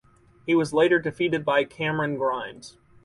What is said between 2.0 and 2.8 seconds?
Grimes.